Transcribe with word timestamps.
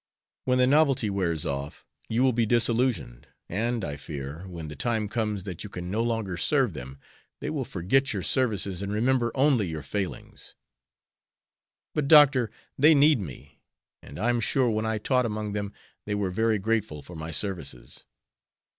When 0.45 0.57
the 0.57 0.65
novelty 0.65 1.11
wears 1.11 1.45
off 1.45 1.85
you 2.09 2.23
will 2.23 2.33
be 2.33 2.47
disillusioned, 2.47 3.27
and, 3.47 3.85
I 3.85 3.97
fear, 3.97 4.47
when 4.47 4.67
the 4.67 4.75
time 4.75 5.07
comes 5.07 5.43
that 5.43 5.63
you 5.63 5.69
can 5.69 5.91
no 5.91 6.01
longer 6.01 6.37
serve 6.37 6.73
them 6.73 6.99
they 7.39 7.51
will 7.51 7.63
forget 7.65 8.11
your 8.11 8.23
services 8.23 8.81
and 8.81 8.91
remember 8.91 9.31
only 9.35 9.67
your 9.67 9.83
failings." 9.83 10.55
"But, 11.93 12.07
Doctor, 12.07 12.49
they 12.79 12.95
need 12.95 13.19
me; 13.19 13.61
and 14.01 14.17
I 14.17 14.31
am 14.31 14.39
sure 14.39 14.71
when 14.71 14.87
I 14.87 14.97
taught 14.97 15.27
among 15.27 15.53
them 15.53 15.71
they 16.05 16.15
were 16.15 16.31
very 16.31 16.57
grateful 16.57 17.03
for 17.03 17.15
my 17.15 17.29
services." 17.29 18.03